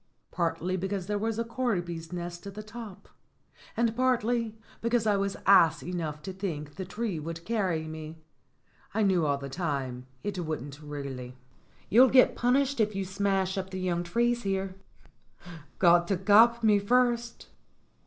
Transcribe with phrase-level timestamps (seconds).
[0.31, 3.07] "Partly because there was a corby's nest at the top,
[3.77, 8.17] and partly because I was ass enough to think the tree would carry me.
[8.95, 11.37] I knew all the time it wouldn't really."
[11.87, 14.73] "You'll get punished if you smash up the young trees here."
[15.77, 17.49] "Got to cop me first."